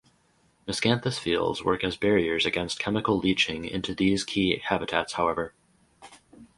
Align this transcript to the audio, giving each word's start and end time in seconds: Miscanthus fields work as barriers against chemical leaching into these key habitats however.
Miscanthus 0.67 1.19
fields 1.19 1.63
work 1.63 1.83
as 1.83 1.95
barriers 1.95 2.43
against 2.43 2.79
chemical 2.79 3.19
leaching 3.19 3.65
into 3.65 3.93
these 3.93 4.23
key 4.23 4.57
habitats 4.57 5.13
however. 5.13 5.53